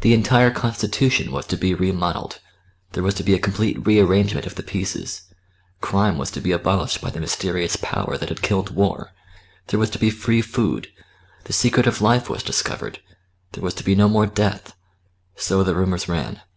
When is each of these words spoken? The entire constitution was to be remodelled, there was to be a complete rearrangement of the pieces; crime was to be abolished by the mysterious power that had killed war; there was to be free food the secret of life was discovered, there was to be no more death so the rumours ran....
The 0.00 0.12
entire 0.12 0.50
constitution 0.50 1.30
was 1.30 1.46
to 1.46 1.56
be 1.56 1.72
remodelled, 1.72 2.40
there 2.94 3.02
was 3.04 3.14
to 3.14 3.22
be 3.22 3.32
a 3.32 3.38
complete 3.38 3.86
rearrangement 3.86 4.44
of 4.44 4.56
the 4.56 4.62
pieces; 4.64 5.22
crime 5.80 6.18
was 6.18 6.32
to 6.32 6.40
be 6.40 6.50
abolished 6.50 7.00
by 7.00 7.10
the 7.10 7.20
mysterious 7.20 7.76
power 7.76 8.18
that 8.18 8.28
had 8.28 8.42
killed 8.42 8.74
war; 8.74 9.12
there 9.68 9.78
was 9.78 9.90
to 9.90 10.00
be 10.00 10.10
free 10.10 10.42
food 10.42 10.88
the 11.44 11.52
secret 11.52 11.86
of 11.86 12.02
life 12.02 12.28
was 12.28 12.42
discovered, 12.42 12.98
there 13.52 13.62
was 13.62 13.74
to 13.74 13.84
be 13.84 13.94
no 13.94 14.08
more 14.08 14.26
death 14.26 14.74
so 15.36 15.62
the 15.62 15.76
rumours 15.76 16.08
ran.... 16.08 16.40